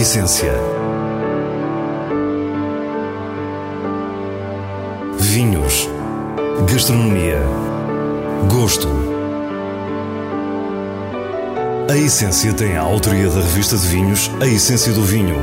[0.00, 0.54] essência.
[5.18, 5.90] Vinhos.
[6.66, 7.38] Gastronomia.
[8.50, 8.88] Gosto.
[11.90, 15.36] A Essência tem a autoria da revista de vinhos A Essência do Vinho,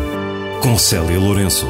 [0.64, 1.68] com Célia Lourenço.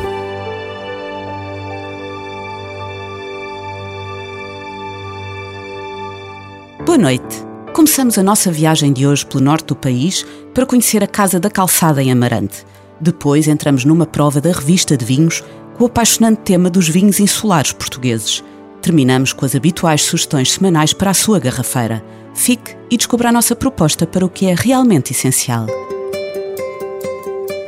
[6.85, 7.45] Boa noite.
[7.73, 11.49] Começamos a nossa viagem de hoje pelo norte do país para conhecer a Casa da
[11.49, 12.65] Calçada em Amarante.
[12.99, 15.43] Depois entramos numa prova da revista de vinhos
[15.77, 18.43] com o apaixonante tema dos vinhos insulares portugueses.
[18.81, 22.03] Terminamos com as habituais sugestões semanais para a sua garrafeira.
[22.33, 25.67] Fique e descubra a nossa proposta para o que é realmente essencial.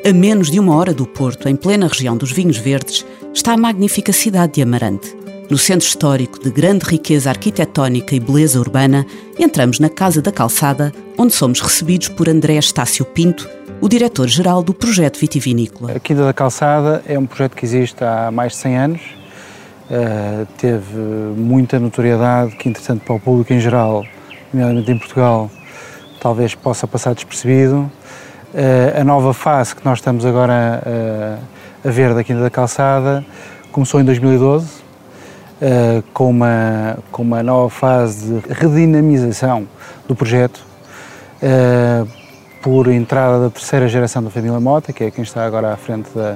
[0.06, 3.58] A menos de uma hora do Porto, em plena região dos vinhos verdes, está a
[3.58, 5.16] magnífica cidade de Amarante.
[5.50, 9.06] No centro histórico de grande riqueza arquitetónica e beleza urbana,
[9.38, 13.50] entramos na Casa da Calçada, onde somos recebidos por André Estácio Pinto,
[13.82, 15.94] o diretor-geral do projeto vitivinícola.
[15.94, 19.02] A Quinta da Calçada é um projeto que existe há mais de 100 anos,
[19.90, 20.98] uh, teve
[21.38, 24.06] muita notoriedade, que entretanto para o público em geral,
[24.54, 25.50] nomeadamente em Portugal,
[26.20, 27.90] talvez possa passar despercebido.
[28.54, 33.26] Uh, a nova fase que nós estamos agora uh, a ver da Quinta da Calçada
[33.72, 39.68] começou em 2012, uh, com, uma, com uma nova fase de redinamização
[40.08, 40.66] do projeto,
[41.42, 42.19] uh,
[42.62, 46.10] por entrada da terceira geração da família Mota, que é quem está agora à frente
[46.14, 46.36] da,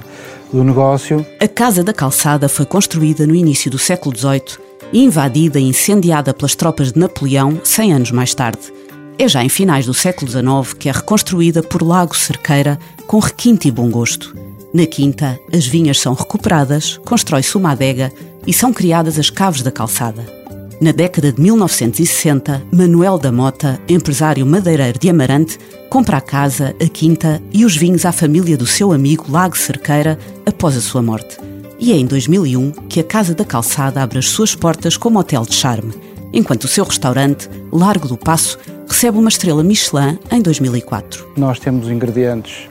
[0.51, 1.25] do negócio.
[1.39, 4.57] A Casa da Calçada foi construída no início do século XVIII
[4.91, 8.73] e invadida e incendiada pelas tropas de Napoleão 100 anos mais tarde.
[9.17, 13.67] É já em finais do século XIX que é reconstruída por Lago Cerqueira com requinte
[13.67, 14.35] e bom gosto.
[14.73, 18.11] Na quinta, as vinhas são recuperadas, constrói-se uma adega
[18.45, 20.42] e são criadas as caves da calçada.
[20.81, 25.57] Na década de 1960, Manuel da Mota, empresário madeireiro de Amarante,
[25.89, 30.17] compra a casa, a quinta e os vinhos à família do seu amigo Lago Cerqueira
[30.45, 31.37] após a sua morte.
[31.79, 35.43] E é em 2001 que a Casa da Calçada abre as suas portas como hotel
[35.43, 35.93] de charme,
[36.33, 38.57] enquanto o seu restaurante, Largo do Passo,
[38.87, 41.33] recebe uma estrela Michelin em 2004.
[41.37, 42.67] Nós temos ingredientes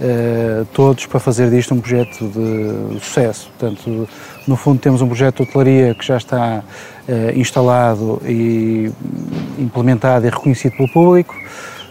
[0.00, 3.50] uh, todos para fazer disto um projeto de sucesso.
[3.58, 4.08] Portanto,
[4.46, 6.62] no fundo, temos um projeto de hotelaria que já está
[7.08, 8.90] uh, instalado e
[9.58, 11.34] implementado e reconhecido pelo público.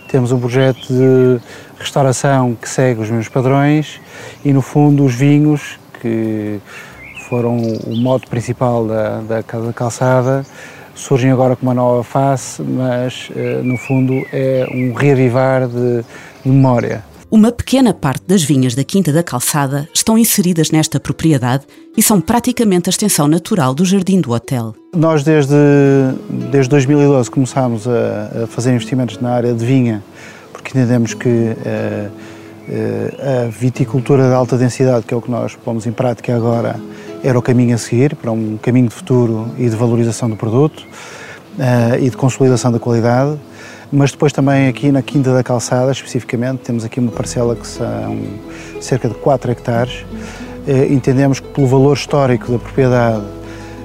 [0.09, 1.39] Temos um projeto de
[1.77, 3.99] restauração que segue os mesmos padrões
[4.43, 6.59] e, no fundo, os vinhos, que
[7.27, 10.45] foram o modo principal da, da Casa da Calçada,
[10.95, 16.05] surgem agora com uma nova face, mas, uh, no fundo, é um reavivar de
[16.45, 17.03] memória.
[17.29, 21.65] Uma pequena parte das vinhas da Quinta da Calçada estão inseridas nesta propriedade
[21.97, 24.73] e são praticamente a extensão natural do jardim do hotel.
[24.95, 25.53] Nós, desde,
[26.49, 30.01] desde 2012, começámos a, a fazer investimentos na área de vinha,
[30.53, 35.53] porque entendemos que uh, uh, a viticultura de alta densidade, que é o que nós
[35.53, 36.79] pomos em prática agora,
[37.21, 40.79] era o caminho a seguir para um caminho de futuro e de valorização do produto
[40.79, 43.37] uh, e de consolidação da qualidade
[43.91, 48.17] mas depois também aqui na Quinta da Calçada, especificamente, temos aqui uma parcela que são
[48.81, 50.05] cerca de 4 hectares.
[50.67, 53.23] Eh, entendemos que pelo valor histórico da propriedade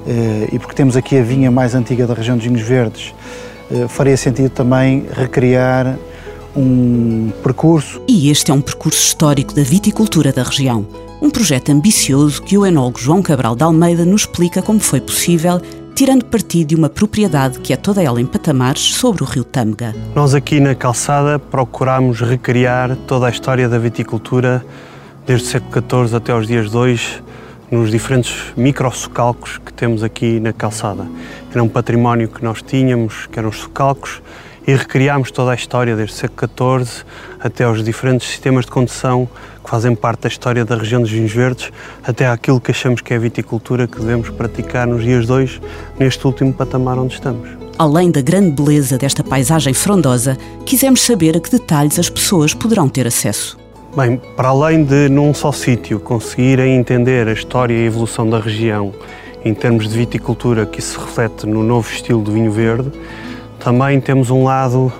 [0.05, 3.13] eh, e porque temos aqui a vinha mais antiga da região dos Vinhos Verdes,
[3.71, 5.97] eh, faria sentido também recriar
[6.55, 8.01] um percurso.
[8.07, 10.85] E este é um percurso histórico da viticultura da região.
[11.21, 15.61] Um projeto ambicioso que o enólogo João Cabral de Almeida nos explica como foi possível
[15.95, 19.93] tirando partido de uma propriedade que é toda ela em patamares sobre o rio Tâmega.
[20.15, 24.65] Nós aqui na calçada procuramos recriar toda a história da viticultura
[25.25, 27.23] desde o século XIV até aos dias de hoje,
[27.71, 31.07] nos diferentes microsocalcos que temos aqui na calçada.
[31.51, 34.21] Era um património que nós tínhamos, que eram os socalcos,
[34.65, 37.03] e recriámos toda a história desde o século XIV
[37.39, 39.27] até aos diferentes sistemas de condução
[39.63, 41.71] que fazem parte da história da região dos vinhos verdes,
[42.03, 45.61] até aquilo que achamos que é a viticultura que devemos praticar nos dias de hoje,
[45.97, 47.49] neste último patamar onde estamos.
[47.77, 52.87] Além da grande beleza desta paisagem frondosa, quisemos saber a que detalhes as pessoas poderão
[52.87, 53.57] ter acesso.
[53.95, 58.39] Bem, para além de num só sítio conseguirem entender a história e a evolução da
[58.39, 58.93] região
[59.45, 62.91] em termos de viticultura que se reflete no novo estilo do vinho verde,
[63.63, 64.91] também temos um lado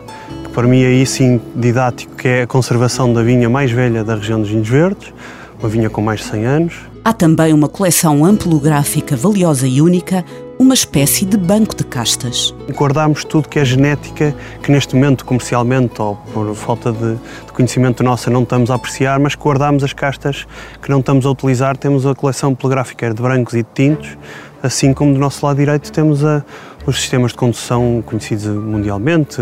[0.44, 4.06] que para mim é aí sim didático, que é a conservação da vinha mais velha
[4.06, 5.14] da região dos vinhos verdes,
[5.60, 6.76] uma vinha com mais de 100 anos.
[7.04, 10.24] Há também uma coleção ampelográfica valiosa e única,
[10.58, 12.56] uma espécie de banco de castas.
[12.72, 18.02] Guardamos tudo que é genética, que neste momento comercialmente ou por falta de, de conhecimento
[18.02, 20.48] nossa não estamos a apreciar, mas guardamos as castas
[20.82, 21.76] que não estamos a utilizar.
[21.76, 24.18] Temos a coleção ampelográfica de brancos e de tintos,
[24.62, 26.46] assim como do nosso lado direito temos a,
[26.86, 29.42] os sistemas de condução conhecidos mundialmente,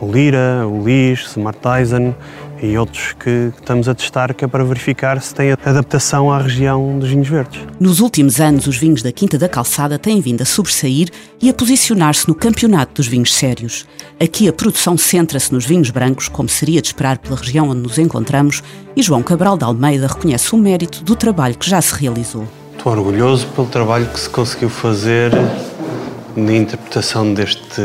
[0.00, 2.14] o Lira, o Lis, o Smart Tizen
[2.62, 6.98] e outros que estamos a testar que é para verificar se tem adaptação à região
[6.98, 7.60] dos vinhos verdes.
[7.78, 11.08] Nos últimos anos, os vinhos da Quinta da Calçada têm vindo a sobressair
[11.40, 13.86] e a posicionar-se no campeonato dos vinhos sérios.
[14.22, 17.98] Aqui a produção centra-se nos vinhos brancos, como seria de esperar pela região onde nos
[17.98, 18.62] encontramos,
[18.94, 22.46] e João Cabral de Almeida reconhece o mérito do trabalho que já se realizou.
[22.76, 25.32] Estou orgulhoso pelo trabalho que se conseguiu fazer
[26.36, 27.82] na interpretação deste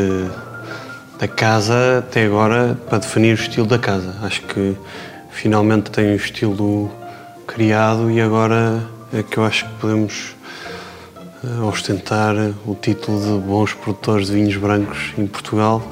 [1.18, 4.14] da casa até agora para definir o estilo da casa.
[4.22, 4.76] Acho que
[5.30, 6.90] finalmente tem um estilo
[7.46, 8.82] criado e agora
[9.12, 10.34] é que eu acho que podemos
[11.42, 12.34] eh, ostentar
[12.66, 15.82] o título de bons produtores de vinhos brancos em Portugal.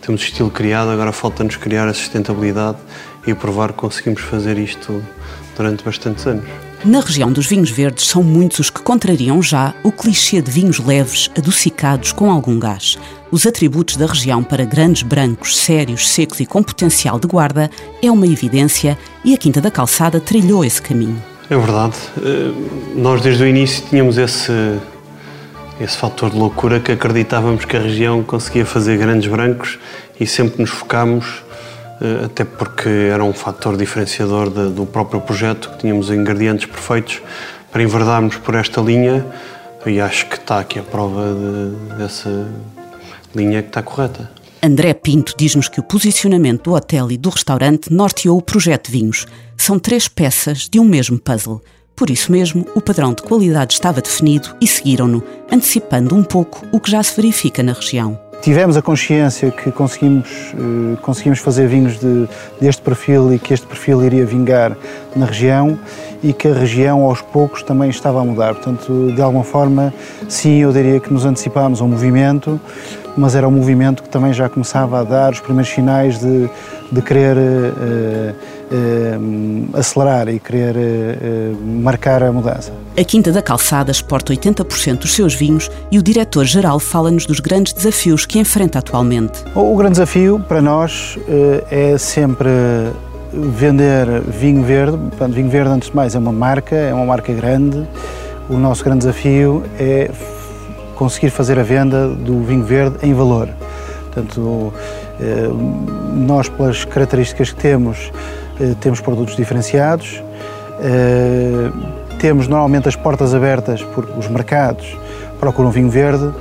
[0.00, 2.78] Temos estilo criado, agora falta-nos criar a sustentabilidade
[3.26, 5.02] e provar que conseguimos fazer isto
[5.56, 6.73] durante bastantes anos.
[6.84, 10.78] Na região dos vinhos verdes, são muitos os que contrariam já o clichê de vinhos
[10.78, 12.98] leves, adocicados com algum gás.
[13.30, 17.70] Os atributos da região para grandes brancos, sérios, secos e com potencial de guarda
[18.02, 21.16] é uma evidência e a Quinta da Calçada trilhou esse caminho.
[21.48, 21.94] É verdade.
[22.22, 22.52] Eh,
[22.94, 24.52] nós, desde o início, tínhamos esse,
[25.80, 29.78] esse fator de loucura que acreditávamos que a região conseguia fazer grandes brancos
[30.20, 31.43] e sempre nos focámos
[32.24, 37.22] até porque era um fator diferenciador de, do próprio projeto, que tínhamos ingredientes perfeitos
[37.70, 39.24] para enverdarmos por esta linha
[39.86, 42.48] e acho que está aqui a prova de, dessa
[43.34, 44.30] linha que está correta.
[44.62, 49.26] André Pinto diz-nos que o posicionamento do hotel e do restaurante norteou o projeto vinhos.
[49.58, 51.62] São três peças de um mesmo puzzle.
[51.94, 56.80] Por isso mesmo, o padrão de qualidade estava definido e seguiram-no, antecipando um pouco o
[56.80, 61.98] que já se verifica na região tivemos a consciência que conseguimos, uh, conseguimos fazer vinhos
[61.98, 62.28] de,
[62.60, 64.76] deste perfil e que este perfil iria vingar
[65.16, 65.78] na região
[66.22, 68.52] e que a região aos poucos também estava a mudar.
[68.52, 69.94] Portanto, de alguma forma,
[70.28, 72.60] sim, eu diria que nos antecipámos ao movimento,
[73.16, 76.48] mas era um movimento que também já começava a dar os primeiros sinais de,
[76.90, 78.34] de querer uh,
[78.72, 82.72] uh, acelerar e querer uh, marcar a mudança.
[82.96, 87.72] A Quinta da Calçada exporta 80% dos seus vinhos e o diretor-geral fala-nos dos grandes
[87.72, 89.44] desafios que enfrenta atualmente.
[89.54, 91.18] O, grande desafio para nós
[91.70, 92.48] é sempre
[93.32, 94.96] vender vinho verde.
[94.96, 97.86] Portanto, vinho verde, antes de mais, é uma marca, é uma marca grande.
[98.48, 100.10] O nosso grande desafio é
[100.94, 103.48] conseguir fazer a venda do vinho verde em valor.
[104.04, 104.72] Portanto,
[105.20, 105.48] eh,
[106.12, 108.12] nós, pelas características que temos,
[108.60, 110.22] eh, temos produtos diferenciados,
[110.80, 111.70] eh,
[112.18, 114.96] temos normalmente as portas abertas porque os mercados
[115.40, 116.32] procuram vinho verde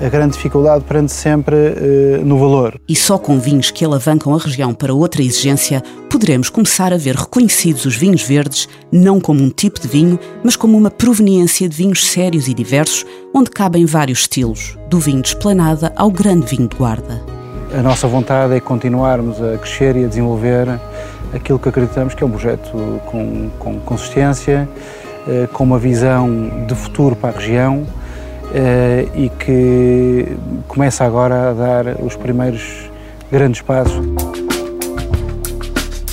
[0.00, 2.80] a grande dificuldade prende sempre uh, no valor.
[2.88, 7.14] E só com vinhos que alavancam a região para outra exigência poderemos começar a ver
[7.14, 11.76] reconhecidos os vinhos verdes não como um tipo de vinho, mas como uma proveniência de
[11.76, 16.68] vinhos sérios e diversos, onde cabem vários estilos, do vinho de esplanada ao grande vinho
[16.68, 17.22] de guarda.
[17.76, 20.78] A nossa vontade é continuarmos a crescer e a desenvolver
[21.32, 22.70] aquilo que acreditamos que é um projeto
[23.06, 24.68] com, com consistência,
[25.26, 27.84] uh, com uma visão de futuro para a região
[29.14, 30.36] e que
[30.68, 32.62] começa agora a dar os primeiros
[33.30, 34.00] grandes passos.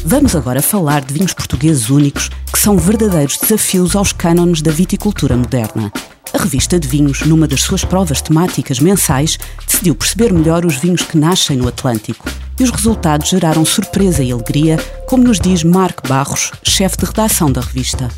[0.03, 5.37] Vamos agora falar de vinhos portugueses únicos que são verdadeiros desafios aos cânones da viticultura
[5.37, 5.91] moderna.
[6.33, 11.03] A revista de vinhos, numa das suas provas temáticas mensais, decidiu perceber melhor os vinhos
[11.03, 12.27] que nascem no Atlântico.
[12.59, 17.51] E os resultados geraram surpresa e alegria, como nos diz Marco Barros, chefe de redação
[17.51, 18.09] da revista.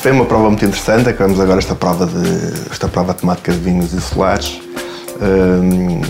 [0.00, 3.94] Foi uma prova muito interessante, acabamos agora esta prova, de, esta prova temática de vinhos
[3.94, 4.60] insulares.
[5.20, 6.00] Hum,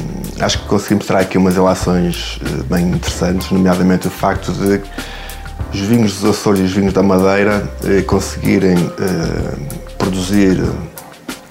[0.40, 4.80] acho que conseguimos mostrar aqui umas relações eh, bem interessantes, nomeadamente o facto de
[5.72, 10.62] os vinhos dos Açores e os vinhos da Madeira eh, conseguirem eh, produzir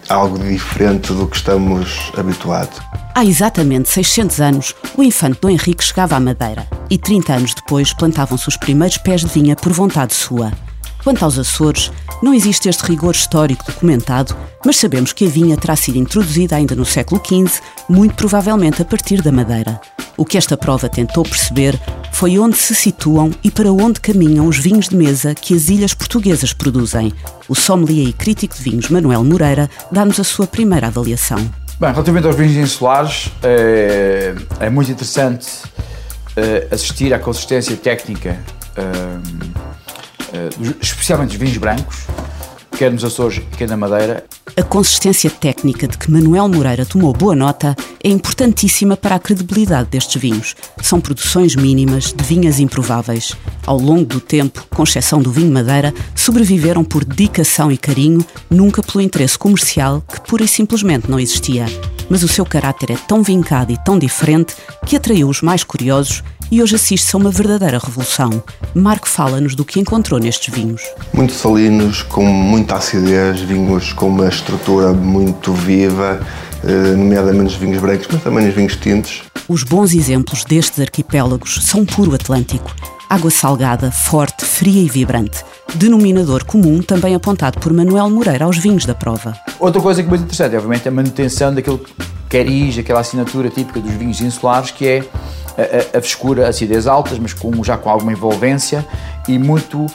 [0.09, 2.79] algo diferente do que estamos habituados.
[3.15, 7.93] Há exatamente 600 anos, o infante Dom Henrique chegava à Madeira e 30 anos depois
[7.93, 10.51] plantavam-se os primeiros pés de vinha por vontade sua.
[11.03, 11.91] Quanto aos Açores,
[12.22, 14.33] não existe este rigor histórico documentado,
[14.65, 18.86] mas sabemos que a vinha terá sido introduzida ainda no século XV, muito provavelmente a
[18.86, 19.81] partir da Madeira.
[20.15, 21.77] O que esta prova tentou perceber
[22.13, 25.93] foi onde se situam e para onde caminham os vinhos de mesa que as ilhas
[25.93, 27.12] portuguesas produzem.
[27.50, 31.39] O sommelier e crítico de vinhos Manuel Moreira dá-nos a sua primeira avaliação.
[31.79, 35.48] Bem, relativamente aos vinhos insulares, é, é muito interessante
[36.38, 38.39] é, assistir à consistência técnica
[38.77, 39.73] é,
[40.81, 42.05] especialmente os vinhos brancos,
[42.77, 44.25] quer nos Açores, quer na Madeira.
[44.55, 49.89] A consistência técnica de que Manuel Moreira tomou boa nota é importantíssima para a credibilidade
[49.89, 50.55] destes vinhos.
[50.81, 53.33] São produções mínimas de vinhas improváveis.
[53.65, 58.83] Ao longo do tempo, com exceção do vinho Madeira, sobreviveram por dedicação e carinho, nunca
[58.83, 61.65] pelo interesse comercial que pura e simplesmente não existia.
[62.10, 64.55] Mas o seu caráter é tão vincado e tão diferente
[64.86, 68.43] que atraiu os mais curiosos e hoje assiste-se a uma verdadeira revolução.
[68.75, 70.83] Marco fala-nos do que encontrou nestes vinhos.
[71.13, 76.19] Muito salinos, com muita acidez, vinhos com uma estrutura muito viva,
[76.63, 79.24] eh, nomeadamente os vinhos brancos, mas também os vinhos tintos.
[79.48, 82.74] Os bons exemplos destes arquipélagos são puro Atlântico.
[83.10, 85.43] Água salgada, forte, fria e vibrante.
[85.75, 89.36] Denominador comum também apontado por Manuel Moreira aos vinhos da prova.
[89.60, 91.79] Outra coisa que é muito interessante é, obviamente, a manutenção daquele
[92.29, 95.03] cariz, aquela assinatura típica dos vinhos insulares, que é
[95.58, 98.86] a, a, a frescura, acidez altas, mas com, já com alguma envolvência
[99.27, 99.86] e muito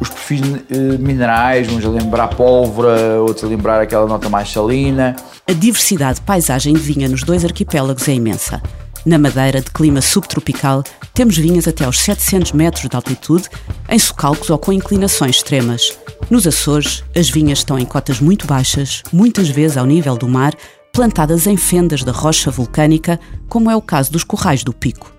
[0.00, 5.14] os perfis eh, minerais, uns a lembrar pólvora, outros a lembrar aquela nota mais salina.
[5.46, 8.60] A diversidade de paisagem de vinha nos dois arquipélagos é imensa.
[9.04, 13.48] Na Madeira, de clima subtropical, temos vinhas até aos 700 metros de altitude,
[13.88, 15.98] em socalcos ou com inclinações extremas.
[16.30, 20.54] Nos Açores, as vinhas estão em cotas muito baixas, muitas vezes ao nível do mar,
[20.92, 23.18] plantadas em fendas da rocha vulcânica,
[23.48, 25.12] como é o caso dos Corrais do Pico.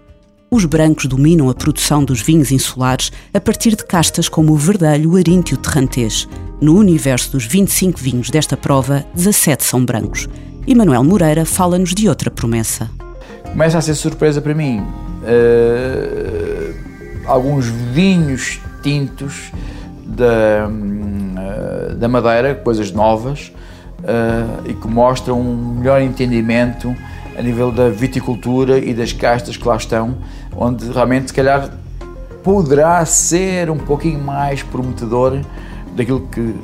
[0.49, 5.11] Os brancos dominam a produção dos vinhos insulares a partir de castas como o verdelho,
[5.11, 6.27] o arinto e o terrantês.
[6.61, 10.29] No universo dos 25 vinhos desta prova, 17 são brancos.
[10.65, 12.89] E Manuel Moreira fala-nos de outra promessa.
[13.53, 14.79] Começa a ser surpresa para mim.
[15.21, 16.73] Uh,
[17.27, 19.51] alguns vinhos tintos
[20.03, 23.53] da, uh, da Madeira, coisas novas,
[23.99, 26.95] uh, e que mostram um melhor entendimento
[27.37, 30.17] a nível da viticultura e das castas que lá estão,
[30.57, 31.69] onde realmente, se calhar,
[32.41, 35.39] poderá ser um pouquinho mais prometedor
[35.95, 36.55] daquilo que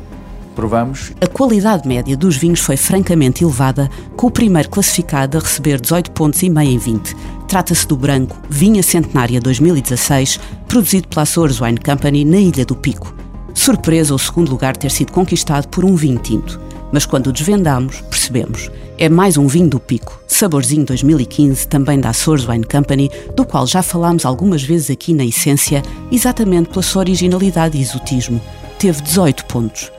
[0.60, 1.14] provamos.
[1.22, 6.12] A qualidade média dos vinhos foi francamente elevada, com o primeiro classificado a receber 18
[6.12, 7.16] pontos e meio em 20.
[7.48, 10.38] Trata-se do branco Vinha Centenária 2016,
[10.68, 13.16] produzido pela Açores Wine Company na Ilha do Pico.
[13.54, 16.60] Surpresa o segundo lugar ter sido conquistado por um vinho tinto.
[16.92, 18.70] Mas quando o desvendamos, percebemos.
[18.98, 23.66] É mais um vinho do Pico, Saborzinho 2015, também da Açores Wine Company, do qual
[23.66, 28.42] já falámos algumas vezes aqui na Essência, exatamente pela sua originalidade e exotismo.
[28.78, 29.90] Teve 18 pontos.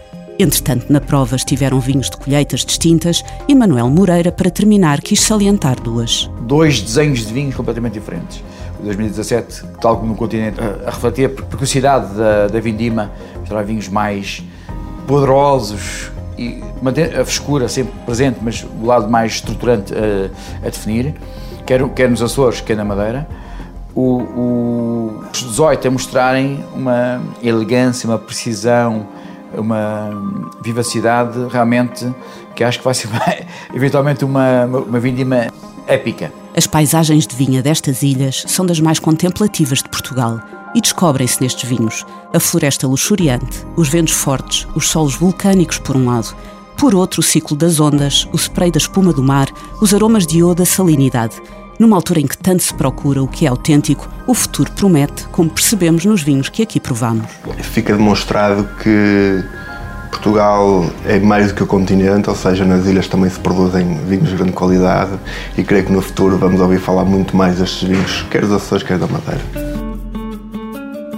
[0.42, 5.78] Entretanto, na prova estiveram vinhos de colheitas distintas e Manuel Moreira, para terminar, quis salientar
[5.78, 6.30] duas.
[6.40, 8.42] Dois desenhos de vinhos completamente diferentes.
[8.80, 13.12] O 2017, tal como no continente, a refletir a precocidade da, da vindima,
[13.47, 14.42] será vinhos mais
[15.06, 21.16] poderosos, e manter a frescura sempre presente, mas o lado mais estruturante a, a definir,
[21.66, 23.28] quer, quer nos Açores, quer na Madeira.
[23.94, 29.06] O, o, os 18 a mostrarem uma elegância, uma precisão,
[29.57, 30.11] uma
[30.62, 32.12] vivacidade realmente
[32.54, 33.09] que acho que vai ser
[33.75, 35.49] eventualmente uma, uma vindima
[35.87, 36.33] épica.
[36.57, 40.40] As paisagens de vinha destas ilhas são das mais contemplativas de Portugal
[40.75, 46.07] e descobrem-se nestes vinhos a floresta luxuriante, os ventos fortes, os solos vulcânicos por um
[46.07, 46.35] lado,
[46.76, 49.49] por outro o ciclo das ondas, o spray da espuma do mar,
[49.80, 51.40] os aromas de iodo, a salinidade.
[51.80, 55.49] Numa altura em que tanto se procura o que é autêntico, o futuro promete, como
[55.49, 57.25] percebemos nos vinhos que aqui provamos.
[57.62, 59.42] Fica demonstrado que
[60.10, 64.28] Portugal é mais do que o continente, ou seja, nas ilhas também se produzem vinhos
[64.28, 65.12] de grande qualidade
[65.56, 68.82] e creio que no futuro vamos ouvir falar muito mais destes vinhos, quer dos Açores,
[68.82, 69.40] quer da Madeira.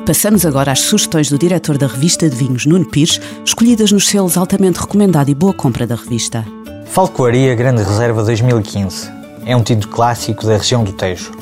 [0.06, 4.36] Passamos agora às sugestões do diretor da revista de vinhos, Nuno Pires, escolhidas nos selos
[4.36, 6.46] altamente recomendado e boa compra da revista.
[6.86, 11.32] Falcoaria Grande Reserva 2015 é um tinto clássico da região do Tejo,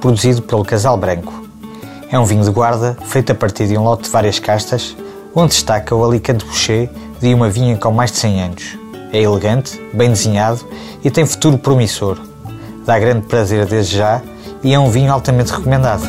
[0.00, 1.32] produzido pelo Casal Branco.
[2.10, 4.96] É um vinho de guarda feito a partir de um lote de várias castas,
[5.34, 6.90] onde destaca o Alicante Boucher
[7.20, 8.78] de uma vinha com mais de 100 anos.
[9.12, 10.60] É elegante, bem desenhado
[11.02, 12.18] e tem futuro promissor.
[12.84, 14.22] Dá grande prazer desde já
[14.62, 16.04] e é um vinho altamente recomendado.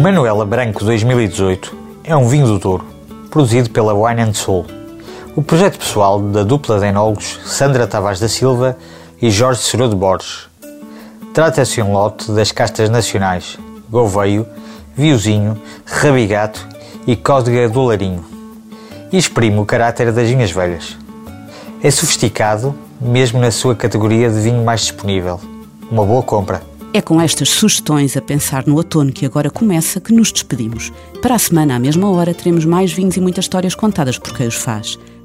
[0.00, 2.84] Manuela Branco 2018 é um vinho do Douro,
[3.30, 4.81] produzido pela Wine Soul.
[5.34, 8.76] O projeto pessoal da dupla de enólogos Sandra Tavares da Silva
[9.20, 10.46] e Jorge Serô de Borges.
[11.32, 13.56] Trata-se um lote das castas nacionais
[13.90, 14.46] Gouveio,
[14.94, 16.68] Viozinho, Rabigato
[17.06, 18.22] e Códega do Larinho
[19.10, 20.98] e exprime o caráter das vinhas velhas.
[21.82, 25.40] É sofisticado, mesmo na sua categoria de vinho mais disponível.
[25.90, 26.62] Uma boa compra.
[26.92, 30.92] É com estas sugestões a pensar no outono que agora começa que nos despedimos.
[31.22, 34.46] Para a semana, à mesma hora, teremos mais vinhos e muitas histórias contadas por quem
[34.46, 34.98] os faz.